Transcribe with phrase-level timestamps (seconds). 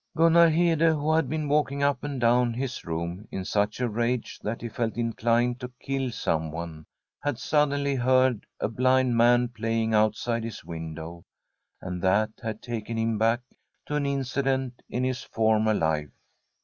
[0.11, 3.87] * Gunnar Hede, who had been walking up and down his room in such a
[3.87, 6.85] rage that he felt inclined From a SWEDISH HOMESTEAD to kill someone,
[7.21, 11.23] had suddenly heard a blind man playing outside his window,
[11.83, 13.41] and that had taken him back
[13.85, 16.09] to an incident in his former life.